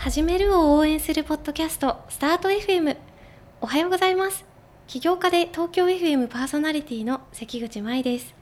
[0.00, 2.96] 始めるを応援するポッドキャストスタート FM
[3.60, 4.46] おはようございます。
[4.86, 8.34] 起業家で東京 FM パーソナリティの関口舞です。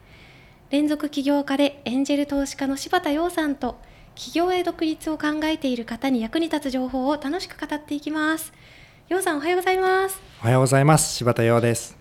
[0.69, 3.77] 連続起業家でエンジェル投資家の柴田洋さんと
[4.15, 8.53] 起業へ独立を考えている方に役に立つ情報を楽しく語っていきます。
[9.09, 10.17] 洋さんおはようございます。
[10.41, 11.13] おはようございます。
[11.13, 11.97] 柴田洋です。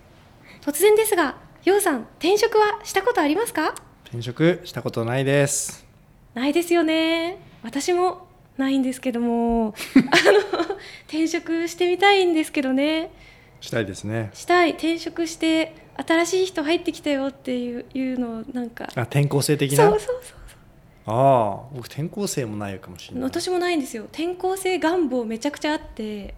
[0.62, 1.34] 突然ですが
[1.64, 3.74] 洋さん転職はしたことありますか？
[4.04, 5.84] 転職したことないです。
[6.34, 7.38] ないですよね。
[7.64, 8.27] 私も
[8.58, 10.00] ないんですけども あ
[10.60, 10.76] の
[11.06, 13.10] 転職してみたいんですけどね。
[13.60, 14.30] したいですね。
[14.34, 14.70] したい。
[14.70, 18.88] 転職して新しい人入ってきたよっていういうのをなんか。
[18.94, 19.88] あ転校生的な？
[19.88, 20.38] そうそうそう
[21.06, 23.24] ああ僕転校生もないかもしれない。
[23.24, 24.04] 私もないんですよ。
[24.04, 26.34] 転校生願望めちゃくちゃあって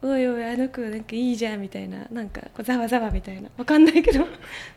[0.00, 3.48] おいおいあの子なんかいいじゃんみたいななんかこうざわざわみたいな。
[3.56, 4.24] わかんないけど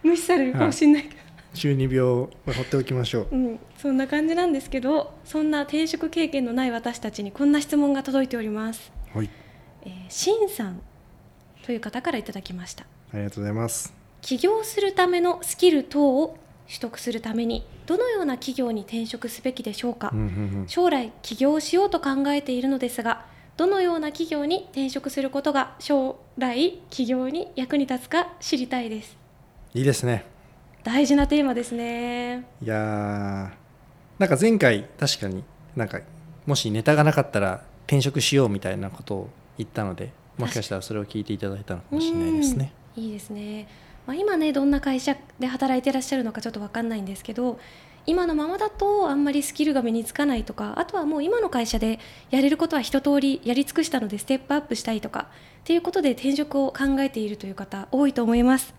[0.01, 1.15] 無視されるかもしれないけど、
[1.53, 3.27] 中二病を放っておきましょう。
[3.31, 8.91] うん、そんな感じなんですけどそんな転職経験のない私たちにこんな質問が届いております。
[9.13, 9.29] はい。
[9.83, 10.81] えー、しんさん
[11.63, 12.85] という方からいただきました。
[13.13, 13.93] ありがとうございます。
[14.21, 20.23] 起業するためのスキル等を取得するためにどのような企業に転職すべきでしょうか、うんう
[20.63, 20.65] ん。
[20.67, 23.25] 将来起業しようと考えているのですが
[23.57, 29.17] どのような企業に転職することが将来起業に役に立つか知りたいです。
[29.73, 30.25] いいですね
[30.83, 32.45] 大事なテーマですね。
[32.61, 33.49] いやー
[34.19, 35.43] なんか前回確かに
[35.75, 36.01] なんか
[36.45, 42.71] もしネタがなかったら転職しようみたいなことを言ったのでもしかしたらそれを聞いていただいたのかもしれないですね。
[42.73, 43.67] うんいいですね、
[44.05, 47.59] まあ、今ねどんな会社で働いてらっしゃるのかちょっと分かんないんですけど
[48.05, 51.99] 今のままだとあんまりスキルが身につかないとかあとはもう今の会社で
[52.31, 55.27] やれることは一通りやり尽くしたのでステップアップしたいとか
[55.61, 58.73] っていうことで転職を考えているという方多いと思います。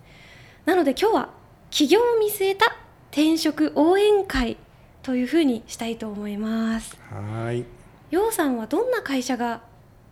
[0.64, 1.39] なので今日は
[1.70, 2.76] 起業を見据えた
[3.10, 4.56] 転職応援会
[5.02, 6.96] というふうにしたいと思います。
[7.10, 7.64] はーい。
[8.10, 9.62] ようさんはどんな会社が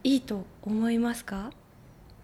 [0.05, 1.50] いいと思いますか？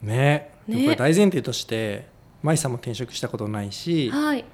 [0.02, 0.50] ね。
[0.66, 0.84] ね。
[0.84, 2.06] これ大前提として
[2.42, 4.44] 舞さんも転職したことないし、はい。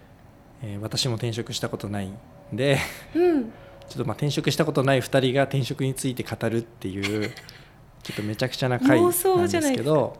[0.62, 2.16] えー私も転職したことないん
[2.52, 2.78] で
[3.14, 3.44] うん。
[3.44, 7.30] ちょっとまあ転職したことない2人が転職について語るっていう
[8.02, 9.10] ちょっとめちゃくちゃな回なん
[9.48, 10.16] ですけど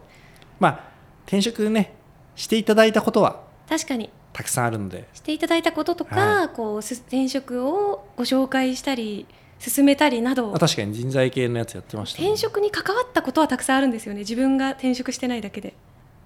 [0.59, 0.79] まあ
[1.25, 1.93] 転職ね
[2.35, 5.07] していただいたことは確かにたくさんあるので。
[5.13, 9.25] していただいたこととか、はこうす転職をご紹介したり
[9.59, 10.53] 進めたりなど。
[10.55, 12.27] あ確かに人材系のやつやってましたね。
[12.27, 14.19] 転職に関わったことはたくさんあるんですよね。
[14.19, 15.75] 自分が転職してないだけで。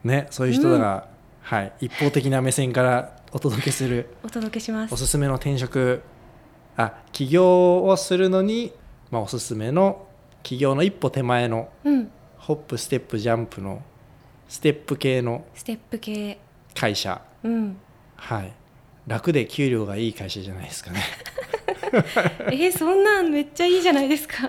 [0.04, 1.08] ねそういう人らが、
[1.42, 4.94] はい、一方的な目線からお届けするお届けします。
[4.94, 6.02] おすすめの転職
[6.78, 8.72] あ起業をするのに、
[9.12, 10.08] まあ、おすすめの
[10.44, 12.12] 起業の一歩手前のうん。
[12.38, 13.82] ホップステップジャンプの
[14.48, 16.38] ステップ系のステップ系。
[16.76, 17.20] 会社。
[17.44, 17.78] うん
[18.16, 18.54] はい。
[19.08, 21.04] 楽で給料がいい会社じゃないですかね。
[22.52, 24.48] えーそんなんめっちゃいいじゃないですか。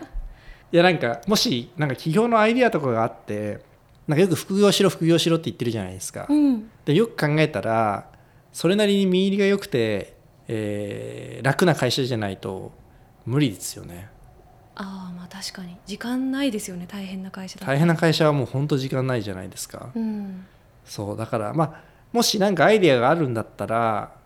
[0.72, 3.60] いやなんかもしなんか起業のアイディアとかがあって
[4.08, 6.70] なんかよく副業しろ副業しろって言ってるじゃないですか、うん。
[6.84, 8.08] でよく考えたら
[8.52, 10.16] それなりに見入りが良くて、
[10.48, 12.72] えー楽な会社じゃないと
[13.26, 14.08] 無理ですよね。
[14.74, 15.76] ああまあ確かに。
[15.86, 16.86] 時間ないですよね。
[16.88, 20.46] 大変な会社大変な会社はもう本当時間ないじゃないですか、うん。
[20.84, 24.16] そうだからまあもし何かアイディアがあるんだったら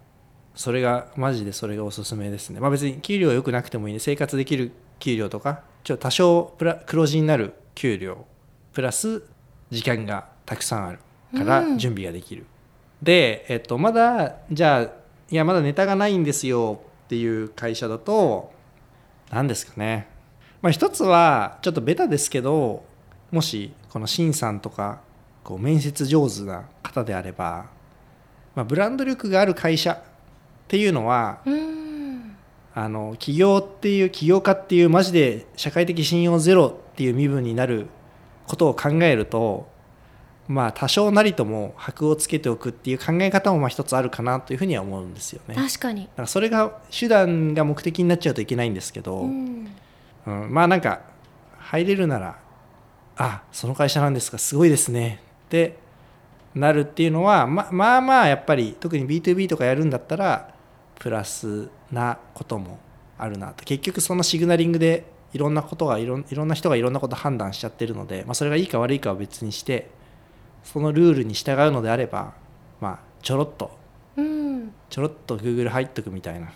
[0.55, 2.61] それがマジでそれがおすすめですね。
[2.61, 4.71] まあ別に給料良くなくてもいいね生活できる
[5.01, 8.27] 給料とかちょっと多少プラ黒字になる給料
[8.73, 9.25] プラス
[9.71, 10.99] 時間がたくさんある
[11.37, 11.79] からうん。
[11.79, 12.47] 準備ができる、
[13.03, 14.83] で、えっと、まだじゃあ
[15.29, 18.53] いやまだネタがないんですよっていう会社だと
[19.33, 20.07] 何ですかね。
[20.63, 22.85] まあ一つはちょっとベタですけど
[23.33, 25.01] もしこのシンさんとか
[25.43, 27.80] こう面接上手な方であれば、
[28.55, 29.99] まあ、ブランド力がある会社っ
[30.69, 32.37] ていうのはうん。
[32.73, 37.89] あの起業っていう起業家っていうマジで社会的信用ゼロっていう身分になる
[38.47, 39.69] ことを考えると
[40.47, 45.55] まあ多少なりとも箔をつけておくっていう考え方もまあ一つあるかなというふうには思うんですよね。
[45.55, 46.07] だ確かに。
[46.07, 49.69] からそれが手段が目的になっちゃうといけないんですけど、うん。
[50.27, 51.03] うん、まあなんか
[51.59, 52.39] 入れるなら
[53.17, 55.23] あその会社なんですかすごいですね。
[55.47, 55.79] って
[56.55, 60.55] なるっていうのはままあまあやっぱり特に B2B とかやるんだったら
[60.99, 62.79] プラスなことも
[63.19, 63.65] あるなと。
[63.65, 69.91] 結局そのシグナリングでいろんなことがいろんいろんな人がいろんなこと判断しちゃってるので、まあ、それがいいか悪いかは別にして
[70.65, 72.35] そのルールに従うのであれば
[72.81, 73.79] まあちょろっと
[74.17, 74.73] うん。
[74.89, 76.53] ちょろっと Google 入っとくみたいな。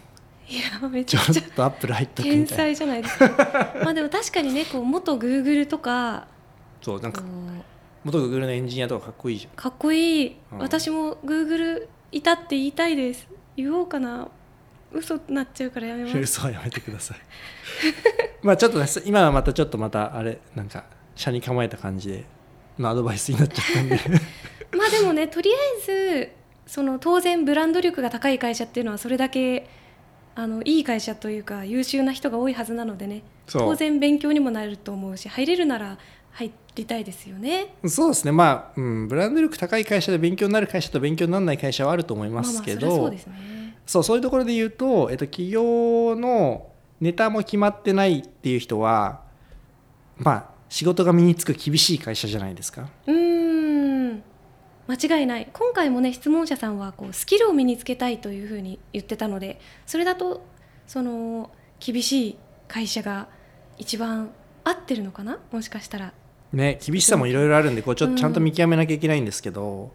[0.46, 2.64] いやめちょろちゃくちゃっと Apple 入っとく天みたいな。
[2.64, 3.74] 才じゃないですか。
[3.82, 6.26] まあでも確かにねこう元グーグルとか
[6.82, 7.22] そうなんか
[8.04, 9.52] 元 Google のエンジニアとかかっこいいじゃん。
[9.56, 10.58] かっこいい、うん。
[10.58, 13.26] 私もグーグルいたって言いたいです。
[13.56, 14.28] 言おうかな。
[14.92, 16.18] 嘘になっちゃうからやめます。
[16.18, 17.18] 嘘はやめてください。
[18.42, 20.84] まあちょっとね今はまたちょっとまたあれなんか
[21.16, 22.24] 車に構えた感じで
[22.78, 23.98] のアドバイスになっちゃったんで。
[24.76, 26.30] まあでもねとりあえず
[26.66, 29.68] その当然ブランド力が高い会社っていうのはそれだけ
[30.34, 33.22] あのいい会社というか優秀な人が多いはずなのでね。
[33.46, 35.98] 当然勉強にもなると思うし入れるなら
[36.32, 37.74] 入りたいですよね。
[37.86, 43.76] そうですねまあ、うん、ブランド力高い会社で勉強になる会社と勉強にならない会社はあると思いますけど、まあまあそうですね。
[43.86, 49.22] そうそういうところで言うと、えっと、企業のネタも決まってないっていう人は
[50.16, 52.88] まあ仕事が身につく厳しい会社じゃないですか。
[53.06, 54.22] うーん
[54.86, 60.44] 間違いない今回もね質問者さんはこうスキルを身につけたいというふうに言ってたのでそれだと
[60.86, 61.50] その
[61.80, 62.38] 厳しい
[62.68, 63.28] 会社が
[63.78, 64.30] 一番
[64.62, 65.38] 合ってるのかな？
[65.52, 66.12] もしかしたら。
[66.54, 69.92] ね厳しさもいろいろあるんでこうちょっうんとちゃんと見極めなきゃいけないんですけど、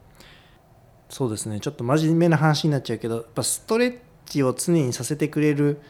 [1.09, 5.81] そうですねちょっと真面目な話になっちゃうけどやっぱストレッチを常にさせてくれる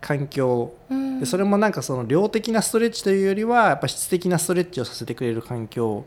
[0.00, 0.74] 環境。
[0.90, 1.20] うん。
[1.20, 6.04] でそれもなんかその量的なストレッチというよりはやっぱ質的なストレッチをさせてくれる環境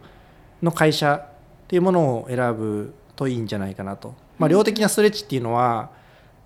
[0.61, 5.89] の会社っていうものを選ぶといいんじゃないかなと、まあ、量的なストレッチっていうのは、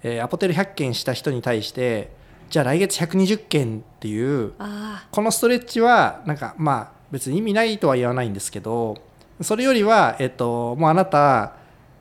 [0.02, 2.12] えーアポテル100件した人に対して
[2.50, 8.98] じゃあ来月120件っていうあこのストレッチはなんかまあ別に意味ないとは言わないんですけど
[9.40, 11.54] それよりは、えっと、もうあなた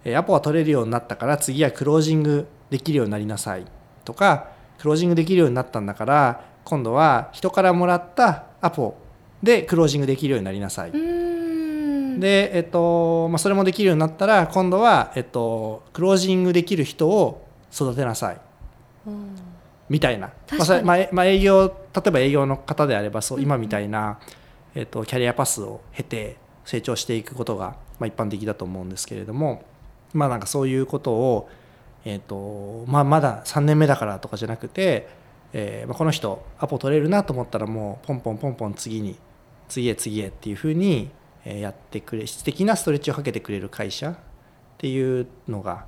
[0.05, 3.67] えーアポは取れるようになったから次はクロージングできるようになりなさい。
[4.05, 4.49] とか
[4.79, 8.97] クロージングできるようになったんだから今度は人からもらったアポ
[9.43, 18.41] でクロージングできるようになりなさい、で、えっとまあ、それもできるようになったら今度は、えっと、クロージングできる人を育てなさい。
[19.06, 19.37] うん。
[19.88, 24.19] みたいな、まあまあえまあ、営業例えば営業の方であればそう今みたいな、
[24.75, 29.65] えっと、キャリアパスを経て成長していくことが、まあ、一般的だと思うんですけれども
[30.13, 31.49] まあなんかそういうことを、
[32.05, 35.09] えっとまあ、まだ3年目だからとかじゃなくて、
[35.53, 39.17] えーまあ、この人アポ取れるなと思ったらもうポンポンポンポン次に
[39.69, 41.11] 次へ次へっていうふうに
[41.45, 44.17] やってくれ質的なストレッチをかけてくれる会社っ
[44.79, 45.87] ていうのが、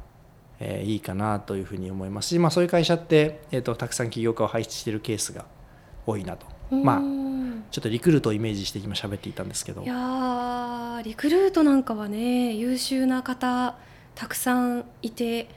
[0.61, 5.45] えーいいかなというふうに思いますし、まあ、そういう会社って、えー、とたくさん起業家を輩出しているケースが
[6.07, 7.65] 多いなと、まあうん。
[7.71, 9.83] ちょっとリクルートをイメージして今喋っていたんですけど。
[9.83, 13.77] いやーリクルートなんかはね優秀な方
[14.15, 15.49] たくさんいて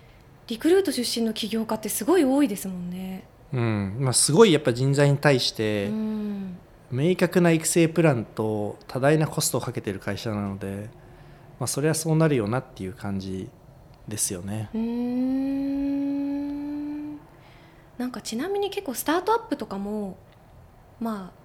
[0.48, 3.25] リクルート出身の起業家ってすごい多いですもんね。
[3.54, 3.98] うん。
[4.00, 6.57] まあ、すごいやっぱ人材に対しうてん。
[6.89, 10.89] 明確な育成プランと多大なコストをかけている会社なので、
[11.59, 13.50] まあ、それはそうなるよなっていう感じ
[14.07, 14.69] ですよね。
[14.74, 15.57] うーん。
[17.98, 20.18] なんかちなみに結構スタートアップとかも
[20.99, 21.38] まあ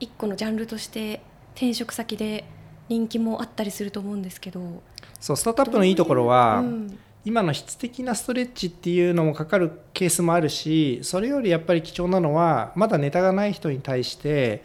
[0.00, 1.20] 一個のジャンルとして
[1.54, 2.44] 転職先で
[2.88, 4.82] 人気もあったりすると思うんですけど
[5.18, 14.62] そうスタートアップのいいところは、うん今の質的なストレッチっていうのもかかるケースもあるしそれよりやっぱり貴重なのはまだネタがない人に対して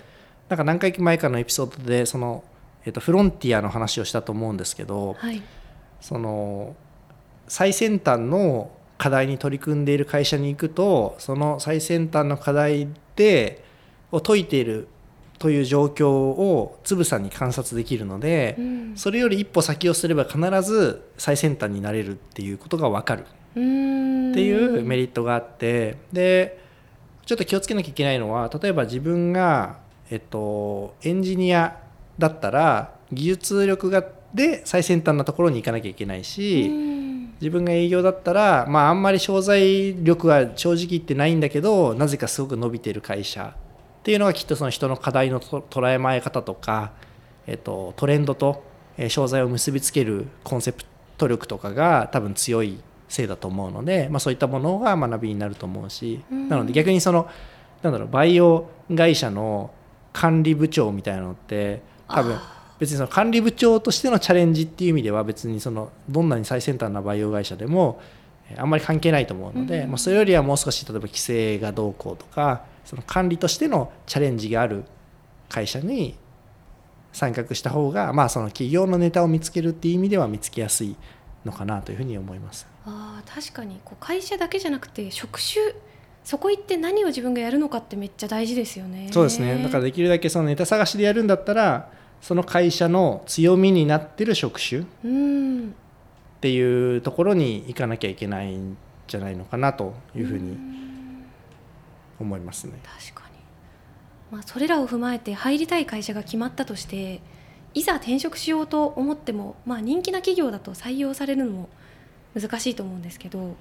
[0.47, 2.43] なんか何回前かのエピソードでその、
[2.85, 5.41] えっとフロンティアの話をしたと思うんですけどはい。
[6.01, 6.75] その
[7.47, 13.63] 最先端の課題に取り組んでいる会社に行くとその最先端の課題で
[14.11, 14.87] を解いている
[15.39, 18.93] という状況をつぶさに観察できるので、うん。
[18.95, 23.25] それより一歩先をすれば必ず最先端になれるっていうことが分かる。
[23.51, 26.57] っていうメリットがあってで
[27.25, 31.77] ちょっと気をつけなきゃいけないのは例えば自分が、えっと、エンジニア
[32.17, 37.01] だったら技術力がで最先端なところに行かなきゃいけないし、うん。
[37.41, 43.55] 自分が営業だったら、まあ、あんまり商材力は正直言ってないんだけどなぜかすごく伸びてる会社
[44.01, 46.91] っていうのがきっとその人の課題のと捉えまえ方とか、
[47.45, 48.63] えっと、トレンドと
[48.97, 50.83] えー商材を結びつけるコンセプ
[51.17, 56.49] ト力とかが多分強いせいだと思うので、まあ、そういったものが学びになると思うし、うん。
[56.49, 57.29] なので逆にその
[57.83, 59.71] なんだろうバイオ会社の
[60.13, 62.37] 管理部長みたいなのって多分
[62.79, 68.01] 別にその管理部長としてのチャレンジっていう意味では別にそのどんなに最先端なバイオ会社でも
[68.49, 69.89] えーあんまり関係ないと思うので、うん。
[69.89, 74.83] まあ、それよりはもう少し例えば規制がどうこうとかその管理としてのチャレンジがある
[75.49, 76.17] 会社に
[77.13, 80.95] 参画した方が、まあ、その企業のネタを見つけるっていう意味では見つけやすい
[81.45, 82.67] のかなというふうに思います。
[82.85, 85.73] あー確かにこう会社だけじゃなくて職種
[86.23, 89.09] そこ行って何を自分がやるのかってめっちゃ大事ですよね。
[89.11, 91.89] そうですねだからできるだけそのネタ探しでやるんだったら
[92.21, 95.73] その会社の強みになってる職種っうん
[96.39, 100.57] ていうところに行かなきゃいけないんじゃないのかなというふうに
[102.21, 102.79] 思いますね。
[102.83, 103.35] 確かに、
[104.31, 107.21] まあ、それらを踏まえて入りたい会社が決まったとして
[107.73, 111.69] いざ転職しようと思っても、まあ、人気な企業だと採用されるのも
[112.39, 113.55] 難しいと思うんですけど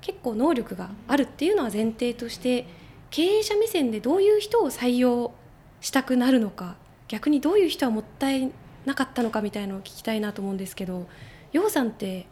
[0.00, 2.66] 結構能力があるっていうのは前提として
[3.10, 5.32] 経営者目線でどういう人を採用
[5.80, 6.76] したくなるのか
[7.08, 8.50] 逆にどういう人はもったい
[8.84, 11.06] なかったのかみたいのを聞きたいなと思うんですけど
[11.52, 12.26] 楊さんって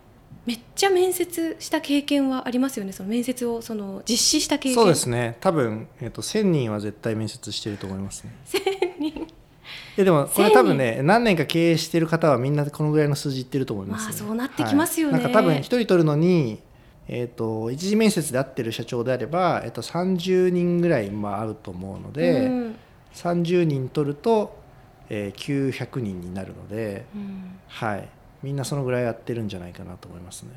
[0.45, 2.93] めっちゃ面接した経験はありますよね？
[2.93, 4.75] その面接をその実施した経験。
[4.75, 5.37] そうですね。
[5.41, 8.35] 多分、えー、と1000人は絶対面接してると思いますね。
[8.47, 9.27] 1000人。
[9.97, 16.61] ででもこれ多分ね何年か経営してる方はみんなこのぐらいの数字いってると思います、ね、まあそうなってきますよね、はい、なんか多分1人取るのに
[17.09, 22.77] えーと、一次面接で会ってる社長であれば、えーと、30人ぐらいまああると思うので、うん、
[23.15, 24.57] 30人取ると、
[25.09, 28.09] えー、900人になるので、うん、はい、
[28.43, 30.51] みんなそのぐらいやってるんじゃないかなと思いますね。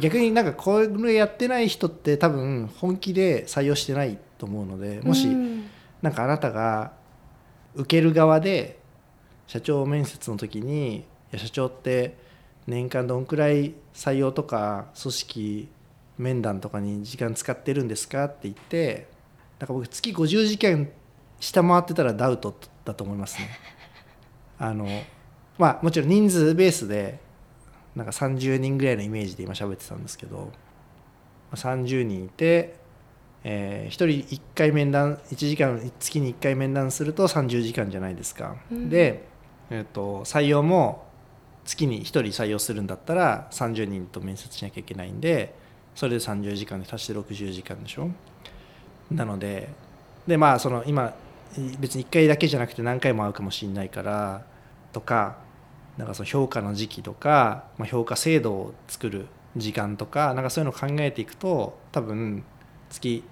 [0.00, 5.26] 逆になんかこれやってない人って多分本気で採用してないと思うのでもし
[6.02, 6.92] なんかあなたが
[7.74, 8.78] 受ける側で
[9.46, 12.16] 社長面接の時に「いや社長って
[12.66, 15.68] 年間どんくらい採用とか組織
[16.18, 19.06] 面談とかに時間使ってるんですか?」って言って
[19.58, 20.88] なんか僕月50時間
[21.40, 23.48] 下回ってたらダウトだと思いますね。
[24.58, 24.86] あの
[25.58, 27.18] まあもちろん人数ベースで
[27.94, 30.52] なんか30人ぐらいのイメージで今喋ってたんですけど
[31.54, 32.76] 30人いて、
[33.42, 38.56] えー、1人1回面談1時間月に1回面談すると30時間じゃないですか。
[38.70, 39.24] うん、で、
[39.70, 41.06] えーと、採用も
[41.64, 45.54] 月に1人採用するんだったら30人と面接しなきゃいけないんで
[45.94, 48.10] それで30時間で足して60時間でしょ。
[49.10, 49.70] なので
[50.26, 51.14] でまあその今
[51.78, 54.44] 別に1回だけじゃなくて何回も会うかもしれないから
[54.92, 55.45] とか
[55.96, 59.26] なんかその評価の時期とか、まあ、評価制度を作る
[59.56, 62.44] 時間とかなんかそういうのを考えていくと多分
[62.90, 63.24] 月、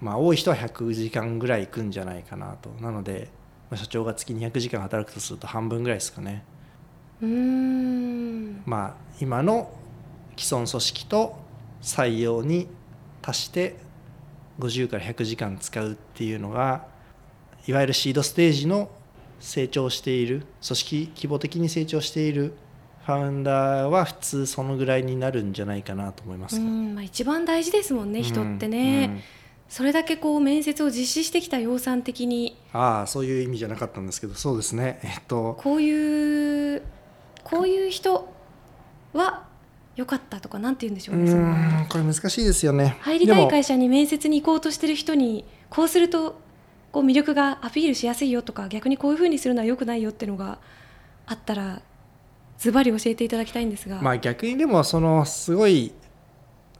[0.00, 3.28] まあ、多い人は100時間ぐらいいくんじゃないかなとなので、
[3.70, 6.44] まあ、社長が月200時間働くとすると半分ぐらいですかね。
[7.22, 9.70] うんまあ今の
[10.36, 11.36] 既存組織と
[11.82, 12.66] 採用に
[13.22, 13.76] 足して
[14.58, 16.86] 50から100時間使うっていうのが
[17.66, 18.90] いわゆるシードステージの
[19.40, 22.54] 成長している組織規模的に成長している
[23.04, 29.14] ファウンダーは普通そのぐらいになるんじゃないかなと思います、まあ、一番大事ですもんね人ってね、うん。
[29.14, 29.22] うん、
[29.68, 32.56] それだけこう面接を実施してきた養蚕的に。
[32.72, 35.00] ああそういう意味じゃなかったんですけどそうですね。
[35.02, 35.54] えっと。
[35.58, 36.82] こういう
[37.42, 38.32] こういう人
[39.12, 39.44] は
[39.96, 42.96] 良かったとかなんて言うんでしょうねうんこれ難しいですよね。
[43.00, 46.38] 入りたい会社に面接に行こうとしてる人にこうすると
[46.92, 50.58] こう魅力がアピールしやすいよとか逆にこういうふうにするのはよくないよっていうのが
[51.26, 51.82] あったら
[52.58, 54.00] ズバリ教えていただきたいんですが。
[54.02, 55.92] まあ逆にでもそのすごい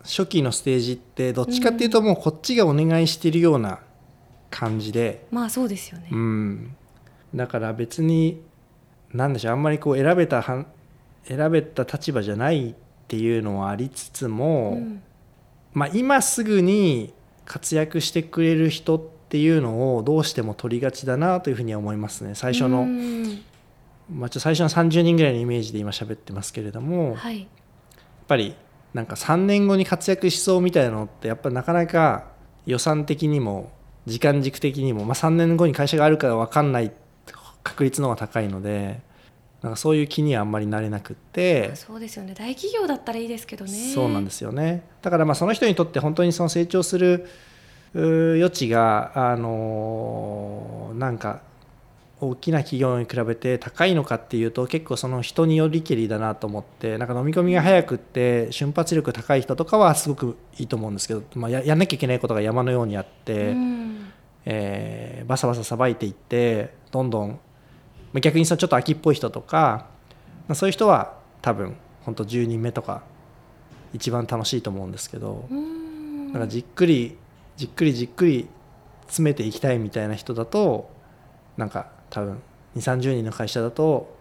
[0.02, 3.80] 初期のステージってどっちかっていうともうこっちがお願いしてるような
[4.50, 6.76] 感じで、うん、まあそうですよね、うん、
[7.34, 8.42] だから別に
[9.12, 10.42] 何でしょうあんまりこう選べた
[11.24, 12.74] 選べた立場じゃないっ
[13.08, 15.02] ていうのはありつつも、うん、
[15.72, 17.12] まあ今すぐに
[17.44, 22.34] 活躍してくれる人っていうのをどうしても取りがちだなというふうには思いますね。
[22.34, 22.84] 最初の、
[24.12, 27.49] まあ、ちょ最初の30人ぐらいのイメージで今喋ってますけれども、はい、やっ
[28.26, 28.56] ぱり
[28.92, 32.25] なんか3年後に活躍しそうみたいなのってやっぱなかなか
[32.66, 33.70] 予算的にも
[34.04, 36.90] 時間軸的にも、まあ、3年後に会社があるか分かんない
[37.62, 39.00] 確率の方が高いので
[39.62, 42.34] なんかそういう気にはあんまりなれなくってそうですよね。
[42.34, 43.92] 大企業だったらいいですけどね。
[43.94, 44.82] そうなんですよね。
[45.02, 47.28] だからまあその人にとって本当にその成長する
[47.94, 51.42] 余地があのなんか
[52.20, 64.12] 大きな企業に比べて高いのかっていうと結構その人によりけりだなと思ってなんか飲み込みが早くって瞬発力高い人とかはすごくいいと思うんですけど、まあ、ややんなきゃいけないことが山のようにあって、うん、
[64.44, 67.40] えー、バサバサさばいていってどんどん
[68.20, 69.87] 逆にそのちょっと秋っぽい人とか、
[70.47, 73.02] まあ、そういう人は多分本当10人目とか
[73.94, 77.16] 一番楽しいと思うんですけど、うん、なんかじっくり
[77.60, 78.48] じっくりじっくり
[79.02, 80.90] 詰めていきたいみたいな人だと
[81.58, 82.40] なんか多分
[82.74, 84.16] 2 3 0人の会社だと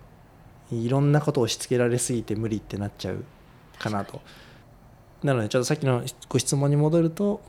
[0.74, 3.24] いろんなことを押し付けられすぎて無理ってなっちゃう
[3.78, 4.20] かなと。
[5.24, 7.40] なのでちょっとさっきのご質問に戻ると、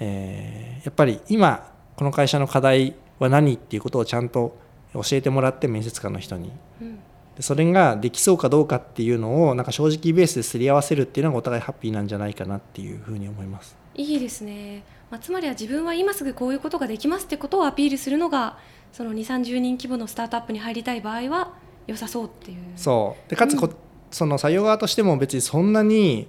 [0.00, 4.56] えー、やっぱり今この会社の課題は何っていうことをちゃんと
[4.94, 6.96] 教えてもらって面接官の人に、うん、
[7.36, 13.76] でそれができそうかどうかっていうのをなんか正直ベースですり合わせるっていうのがお互いハッピーなんじゃないかなっていうふうに思います。
[13.94, 18.56] いいですねまあ、つまりは自分は今すぐこういうことができますってことをアピールするのが
[18.92, 21.52] その2 3 0人規模のスタートアップに入りたい場合は
[21.86, 22.56] 良さそうっていう。
[22.76, 23.30] そう。
[23.30, 23.74] でかつこ、うん、
[24.10, 26.28] その採用側としても別にそんなに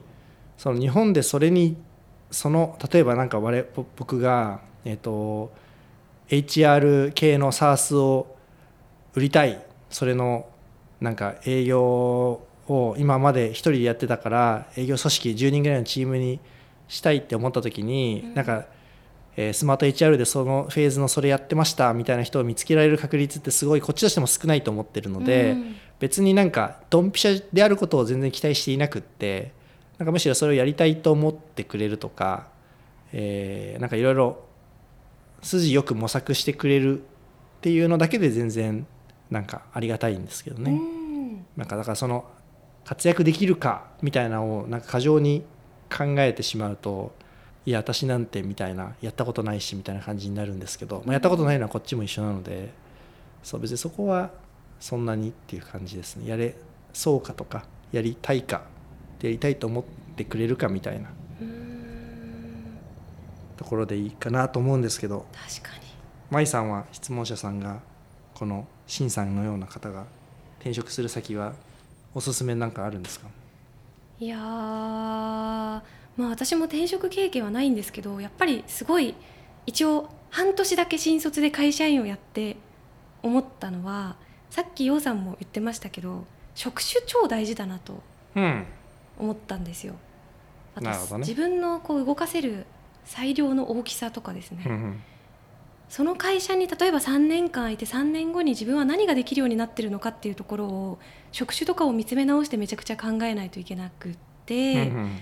[0.57, 1.77] その日本でそれに
[2.29, 5.53] その例えばなんか我僕が、えーと、
[6.27, 8.35] HR 系の SARS を
[9.15, 9.65] 売りたい。
[9.89, 10.45] それの
[10.99, 16.41] なんか営業を今まで1人でやってたから営業組織10人ぐらいのチームに
[16.87, 18.33] したいって思った時に、うん。
[18.33, 18.65] なんか、
[19.35, 25.75] えースマート HR でそのフェーズのそれやってましたみたいな人を見つけられる確率ってすごいこっちとしても少ないと思ってるので、うん。
[25.99, 29.53] 別になんかドンピシャであることを全然期待していなくって
[29.97, 32.47] なんかむしろそれをやりたいと思ってくれるとか、
[33.11, 34.43] えーなんかいろいろ
[35.41, 37.03] 筋よく模索してくれるっ
[37.61, 38.87] ていうのだけで全然
[39.29, 40.71] なんかありがたいんですけどね。
[40.71, 41.45] うん。
[41.57, 42.25] なんかだからその
[42.85, 45.43] 活躍できるかみたいなのをなんか過剰に
[45.95, 47.13] 考えてしまうと
[47.65, 52.71] いや私なんてみたいなやったことないしみたいな感じになるんですけど、まあ、やったことないのはこっちも一緒なので
[53.43, 54.31] そう別にそこは
[54.79, 56.29] そんなにっていう感じですね。
[56.29, 56.55] やれ
[56.93, 58.63] そうかとかやりたいか
[59.21, 59.83] やりたいと思っ
[60.15, 61.09] てくれるかみたいな
[61.41, 62.77] うん。
[63.55, 65.83] ところでいいかなと思うんですけど確かに。
[66.29, 67.79] 舞さんは質問者さんが
[68.33, 70.05] このシンさんのような方が
[70.59, 71.53] 転職する先は
[72.13, 73.27] おすすめなんかあるんですか？
[74.24, 75.82] いやーま
[76.18, 79.15] あ私も転職経験はないんですけどやっぱりすごい
[79.65, 82.56] 一応半年だけ新卒で会社員をやって
[83.22, 84.15] 思ったのは
[84.50, 86.24] さっき陽さんも言ってましたけど
[86.56, 88.01] 職種超大事だなと
[88.36, 88.65] うん。
[89.20, 89.94] 思ったんですよ。
[90.75, 91.27] あとなるほどね。
[91.27, 92.65] 自分のこう動かせる
[93.06, 95.01] 裁量の大きさとかですね、うんうん
[95.93, 101.00] その会社に例えば3年間いて3年後に自分は何ができるようになってるのかっていうところを
[101.31, 105.19] 職種とかを見つめ直してめちゃくちゃ考えないといけなくって、うんうん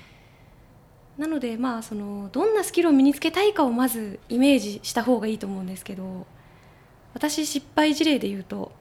[1.18, 6.26] なのでまあそのどんなスキルを身につけたいかをまずイメージした方がいいと思うんですけど
[7.14, 8.72] 私失敗事例で言うと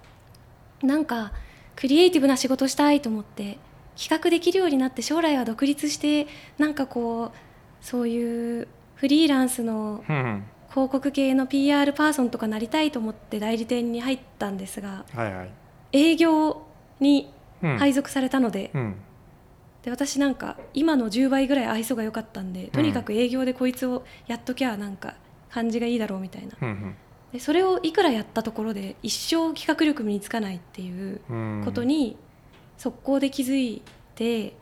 [0.80, 1.32] なんか
[1.74, 3.58] クリエイティブな仕事したいと思って
[3.98, 10.44] 企画できるようになって将来は独立してなんかこうそういうフリーランスのうんうん。
[10.70, 15.50] 広告系の PR パーソンとかなりたいと思って代理店に入ったんですがはいはい。
[15.92, 16.62] 営業
[17.00, 17.76] にうん。
[17.78, 18.94] 配属されたので,、うん。
[19.82, 25.14] で私なんか今の10倍ぐらい愛想が良かったんでとにかく営業でこいつをやっときゃなんか
[25.50, 26.52] 感じがいいだろうみたいな。
[26.60, 26.94] うん
[27.32, 31.62] でそれをいくらやったところで一生企画力身につかないっていううん。
[31.64, 32.16] ことに
[32.76, 33.82] 速攻で気づい
[34.16, 34.54] て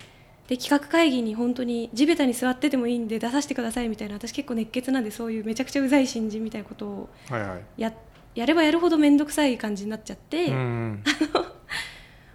[0.49, 7.61] で企画会議に本当に地べたに座っててもいいんで出させてくださいみたいな私結構熱血なんでそういうめちゃくちゃうざい新人みたいなことをはいはい。
[7.77, 7.93] や
[8.35, 11.03] やればやるほど面倒くさい感じになっちゃって、うん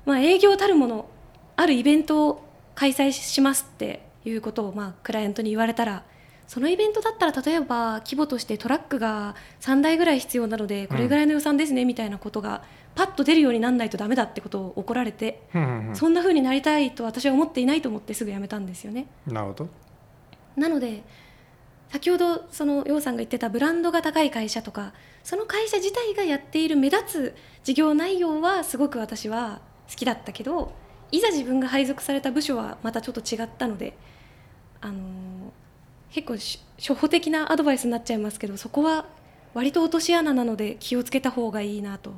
[0.05, 1.09] まあ、営業たるもの
[1.55, 6.03] あるイベントを開催しますっていうことをまあクライアントに言われたら
[6.47, 12.63] そのイベントだったら例えば規模としてトラックが3台ぐらい必要なのでこれぐらいの予算ですねみたいなことが
[12.95, 15.41] パッと出るようになんないとダメだってことを怒られて、
[15.93, 19.07] そんな風になりたいと私は思っていないと思ってすぐ辞めたんですよね。
[19.25, 19.69] なるほど。
[20.55, 21.03] なので
[21.89, 30.73] 先ほどその楊さんが言ってたブランドが高い会社とかその会社自体がやっている目立つ事業内容はすごく私は好きだったけど
[31.11, 33.95] いざ自分が配属された部署はまたちょっと違ったので、
[34.81, 35.32] あのー
[36.13, 39.05] 結構し初歩的なアドバイスになっちゃいますけどそこは
[39.53, 42.13] 割と落とし穴なので気をつけた方がいいなと。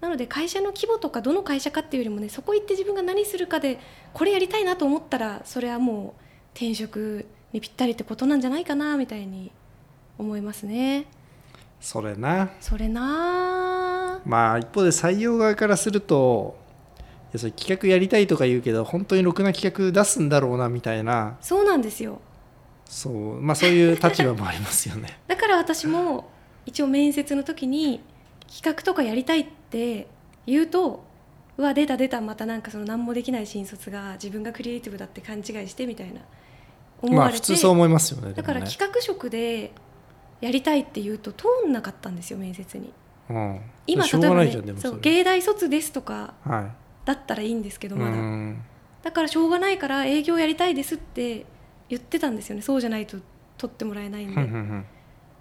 [0.00, 3.78] なので会社の規模とかどの会社かっていうよりもねそこ行って自分が何するかで
[4.14, 6.22] これやりたいなと思ったらそれはもう
[6.54, 9.52] 転職にぴったりってことなんじゃないかなみたいに
[10.16, 11.04] 思いますね。
[11.80, 16.56] それなそれなあまあ一方で採用側からすると
[16.98, 17.02] い
[17.34, 22.22] やそれ企画やりたいとか言うけど本当にろくな企画出すんだろうなみたいなそうなんですよ
[22.90, 25.20] そうまあそういう立場もありますよね。
[25.28, 26.28] だから私も
[26.66, 28.00] 一応面接の時に
[28.52, 30.08] 企画とかやりたいって
[30.44, 31.04] 言うと
[31.56, 36.20] うわ出た出たまたなんかその何もできない新卒が自分がクリエイティブだって勘違いしてみたいな。
[37.00, 39.72] 思まあわれて、普通そう思いますよねだから企画職で
[40.40, 42.92] やりたいって言うと通んなかったんですよ面接に。
[43.30, 46.72] うん、今例えばねそうれ芸大卒ですとかは
[47.04, 48.62] だったらいいんですけどいまだ、うん。
[49.02, 51.46] だからしょうがないから営業やりたいですって
[51.90, 52.62] 言ってたんですよね。
[52.62, 53.18] そうじゃないと
[53.58, 54.86] 取ってもらえないんで。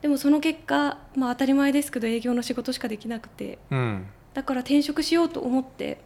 [0.01, 3.59] でもその結果、まあ、当たり前ですけど営業の仕事しかできなくて。
[3.71, 4.05] うん。
[4.33, 6.01] だから転職しようと思って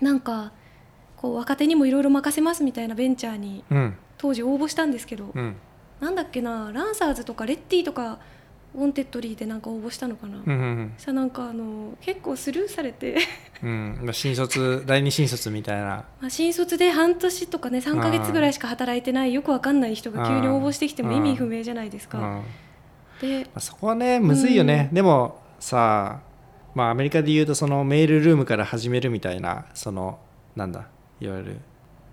[0.00, 0.52] なんか
[1.16, 3.96] こう若手にもいろいろ任せますみたいなベンチャーにうん。
[4.18, 5.56] 当時応募したんですけど、うん。
[6.00, 8.18] なんだっけなランサーズとか Retty とか
[8.74, 10.44] Wantedly でなんか応募したのかな、うん。
[10.44, 13.16] うんそしたらなんかあの結構スルーされて。
[13.62, 13.98] うん。
[14.02, 16.04] まあ新卒 第二新卒みたいな。
[16.20, 22.42] まあ新卒で半年とかね3ヶ月ぐらいしか働いてないよくわかんない人が急に応募してきても意味不明じゃないですか。
[23.20, 26.20] であそこはねむずいよね、でもさ
[26.74, 30.18] まあアメリカで言うとそのメールルームから始めるみたいなその
[30.54, 30.88] なんだ
[31.20, 31.56] いわゆる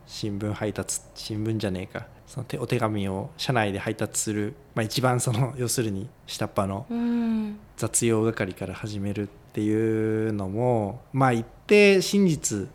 [0.06, 7.58] 新聞配達新聞じゃねえかその手お手紙を社内で配達する、まあ、一番その 要するに下っ端のうん。
[7.76, 12.68] 雑用係から始めるっていうのもまあ一定真実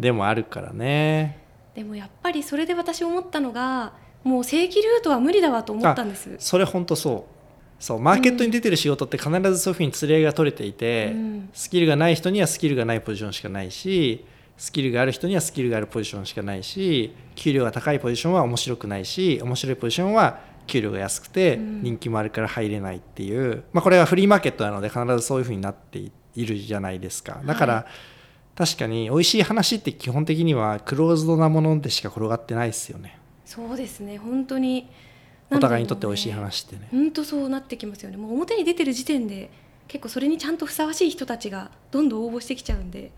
[0.00, 1.38] でもあるからね。
[1.74, 3.92] でもやっぱりそれで私思ったのが
[4.24, 6.34] もう正規ルートは無理だわと思ったんです。
[6.38, 7.38] それ本当そう。
[7.78, 11.50] そうマーケットに出てる仕事って必ずそういうふうに連れが取れていて、うん。
[11.52, 14.24] スキルがない人にはスキルがないポジションしかないし
[14.58, 21.82] スキルがある人にはスキルがあるポジションしかないし給料が高いポジションは面白くないし面白いポジションは給料が安くてうん。
[21.82, 26.12] 人気もあるから入れないっていう、まあ、これはフリーマーケットなので必ずそういうふうになってい
[26.46, 27.40] るじゃないですか。
[27.44, 27.86] だから、は
[28.58, 33.16] 確かに美味しい話って基本的にはクローズドなものでしか転がってないですよね。
[33.44, 34.18] そうですね。
[34.18, 34.88] 本当に。
[35.50, 36.88] お互いにとって美味しい話ってね。
[36.90, 38.16] 本当そうなってきますよね。
[38.16, 39.50] もう表に出てる時点で
[39.86, 43.12] 結構それにちゃんとふさわしい人たちがどんどん応募してきちゃうんで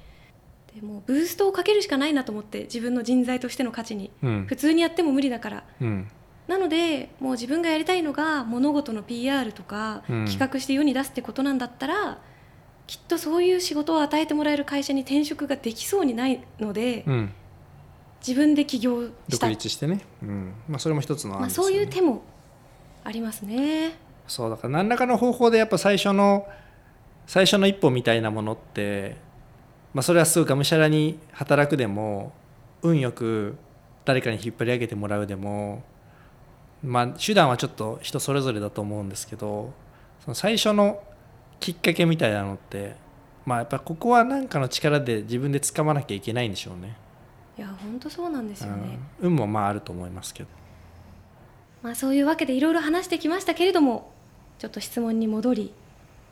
[0.75, 4.47] でもうブーストをかけるしかないなと思って自分の人材としての価値にうん。
[4.47, 5.65] 普通にやっても無理だから。
[5.81, 6.09] うん。
[6.47, 10.25] なのでもう自分がやりたいのが物事の PR とかうん。
[10.27, 12.19] 企画して世に出すってことなんだったら、
[12.87, 17.33] きっとそういう仕事を与えてもらえる会社に転職ができそうにないので、うん。
[18.27, 19.47] 自分で起業した。
[19.47, 20.55] 独立してね、うん。
[20.69, 22.23] まあ、それも一つの案まあ、そういう手も
[23.05, 23.93] ありますね。
[24.27, 26.47] そうだから何らかの方法でやっぱ最初の
[27.27, 29.17] 最初の一歩みたいなものって、
[29.93, 32.33] まあ、それはすごいがむしゃらに働くでも
[32.83, 33.57] 運よく
[34.05, 35.83] 誰かに引っ張り上げてもらうでも、
[36.83, 39.73] まあ、手段はちょっと人それぞれだと思うんですけど
[40.25, 41.03] その最初の
[41.59, 42.95] きっかけみたいなのって、
[43.45, 46.97] まあ、やっぱここは何かの力で自分で掴まなきゃいけないんでしょうね。
[47.59, 48.99] いや本当そうなんですよね。
[49.21, 50.49] うん、運もまああると思いますけど。
[51.83, 54.13] まあ、そういうわけでいろいろ話してきましたけれども
[54.59, 55.75] ちょっと質問に戻り、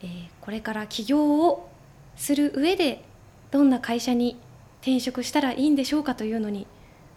[0.01, 1.68] えーこれから起業を
[2.16, 3.05] する上で
[3.51, 4.37] どんな会社に
[4.81, 6.67] 転職したらいいんでしょうかというのに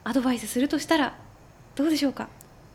[0.03, 1.15] アドバイスするとしたら
[1.75, 2.27] どうでしょうか？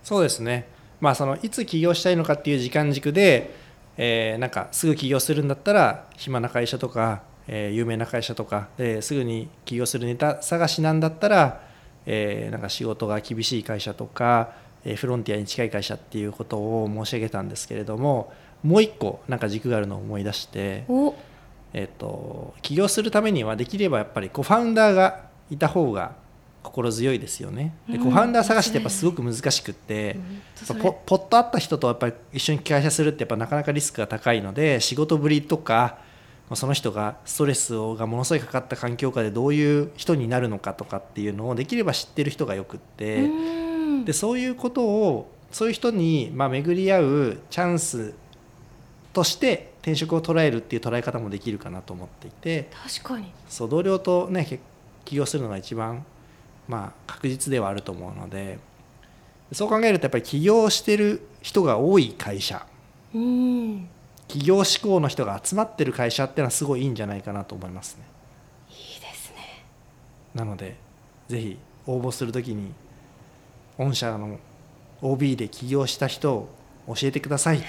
[0.04, 0.68] そうですね、
[1.00, 3.54] まあ、そのいつ起業したいのかっていう時間軸で、
[3.96, 11.62] えーなんかすぐ起業するんだったら暇な会社とか、えー有名な会社とかですぐに起業するネタ探しなんだったら、
[12.06, 14.52] えーなんか仕事が厳しい会社とか、
[14.84, 21.14] えーフロンティアに近い会社っていうことを申し上げたんですけれどももう一個なんか軸があるのを思い出して、お
[21.76, 26.16] えっと起業するためにはできればやっぱりコファウンダーがいた方が
[26.62, 27.74] 心強いですよね。
[27.86, 28.04] でうん。
[28.04, 30.16] コファウンダー探しってやっぱすごく難しくって、
[30.70, 30.78] うん。
[30.78, 35.98] ポポッと会った人とやっぱり一緒に会社するってやっぱなかなかリスクが高いので仕事ぶりとか
[36.48, 44.04] まあその人がストレスがものすごいかかった環境下でどういう人になるのかとかっていうのをできれば知ってる人がよくって、うん。
[44.06, 48.14] でそういうことをそういう人にまあ巡り合うチャンス
[49.12, 52.68] として転職を捉えるっていう捉え方もできるかなと思っていて。
[52.72, 53.30] 確かに。
[53.48, 54.58] そう同僚とねけ
[55.04, 56.04] 起業するのが一番
[56.66, 58.58] まあ確実ではあると思うので。
[59.52, 62.66] そう考えるとやっぱり起業してる人が多い会社。
[63.14, 63.88] うん。
[64.26, 68.02] 起業志向の人が集まってる会社っていうのはすごいいいんじゃないかなと思いますね。
[68.68, 69.64] いいですね。
[70.34, 70.74] なので
[71.28, 72.72] ぜひ応募するときに
[73.78, 74.40] 御社の
[75.00, 76.48] OB で起業した人を
[76.88, 77.62] 教えてください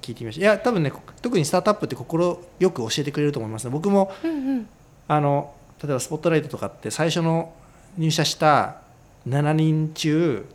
[0.00, 0.40] 聞いてみました。
[0.40, 3.70] いや多分ね特にスタートアップって心よく教えてくれると思いますね。
[3.70, 4.68] 僕もうんうん。
[5.08, 7.52] あの例えばスポットライトとかって最初の
[7.96, 8.82] 入社した
[9.28, 10.46] 7人中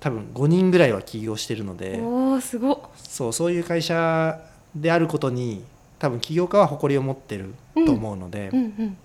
[0.00, 1.98] 多分5人ぐらいは起業してるので。
[2.00, 2.78] おおすごっ。
[2.96, 4.40] そうそういう会社
[4.74, 5.64] であることに
[5.98, 7.54] 多分起業家は誇りを持ってる
[7.86, 8.96] と思うので、うんうん。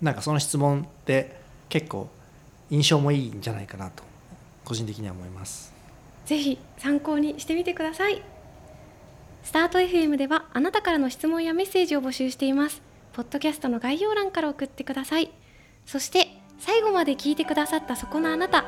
[0.00, 1.36] なんかその質問って
[1.68, 2.08] 結構
[2.70, 4.02] 印象もいいんじゃないかなと
[4.64, 5.72] 個人的には思います。
[6.26, 8.22] ぜひ参考にしてみてください
[9.42, 12.82] スタート FM ではあなたからの質問やメッセージを募集しています。
[13.12, 15.30] ポッドキャストの概要欄から送ってください。
[15.86, 18.64] そして最後まで聞いてくださったそこのあなた。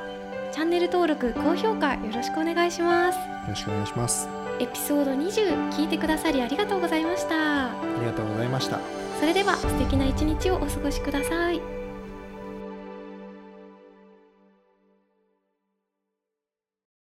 [0.52, 3.18] チャンネル登録高評価よろしくお願いします。
[3.18, 4.28] よろしくお願いします。
[4.58, 7.66] エピソード20聞いてくださりありがとうございました。
[7.68, 8.80] ありがとうございました。
[9.22, 11.82] それでは素敵な一日をお過ごしください